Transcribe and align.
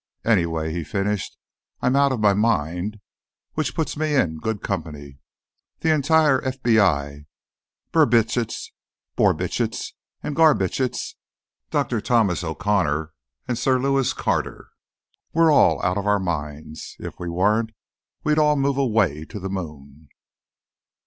"Anyway," 0.25 0.71
he 0.73 0.83
finished, 0.83 1.37
"I'm 1.79 1.95
out 1.95 2.11
of 2.11 2.19
my 2.19 2.33
mind. 2.33 2.99
Which 3.53 3.75
puts 3.75 3.95
me 3.95 4.15
in 4.15 4.37
good 4.39 4.63
company. 4.63 5.19
The 5.81 5.93
entire 5.93 6.41
FBI, 6.41 7.27
Brubitsch, 7.91 8.71
Borbitsch, 9.15 9.91
Garbitsch, 10.23 11.13
Dr. 11.69 12.01
Thomas 12.01 12.43
O'Connor 12.43 13.13
and 13.47 13.59
Sir 13.59 13.77
Lewis 13.77 14.13
Carter—we're 14.13 15.51
all 15.51 15.79
out 15.83 15.99
of 15.99 16.07
our 16.07 16.19
minds. 16.19 16.95
If 16.97 17.19
we 17.19 17.29
weren't, 17.29 17.69
we'd 18.23 18.39
all 18.39 18.55
move 18.55 18.79
away 18.79 19.23
to 19.25 19.39
the 19.39 19.49
moon." 19.49 20.09